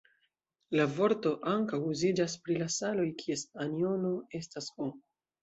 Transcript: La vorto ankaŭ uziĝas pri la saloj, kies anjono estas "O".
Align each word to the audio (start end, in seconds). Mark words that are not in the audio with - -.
La 0.77 0.85
vorto 0.95 1.33
ankaŭ 1.51 1.79
uziĝas 1.89 2.37
pri 2.47 2.57
la 2.63 2.71
saloj, 2.77 3.07
kies 3.21 3.45
anjono 3.67 4.17
estas 4.43 4.73
"O". 4.89 4.91